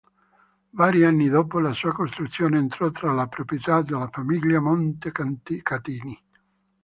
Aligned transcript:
Vari 0.73 1.05
anni 1.05 1.29
dopo 1.29 1.59
la 1.59 1.73
sua 1.73 1.91
costruzione 1.91 2.57
entrò 2.57 2.89
tra 2.89 3.13
le 3.13 3.27
proprietà 3.27 3.83
della 3.83 4.09
famiglia 4.11 4.59
Montecatini. 4.59 6.19